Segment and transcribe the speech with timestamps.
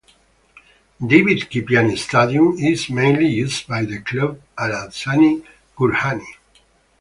[1.05, 5.45] David Kipiani Stadium is mainly used by the club Alazani
[5.77, 6.25] Gurjaani.